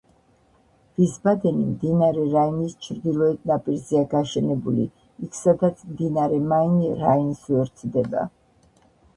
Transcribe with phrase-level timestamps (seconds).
[0.99, 4.87] ვისბადენი მდინარე რაინის ჩრდილოეთ ნაპირზეა გაშენებული,
[5.29, 8.29] იქ, სადაც მდინარე მაინი რაინს უერთდება.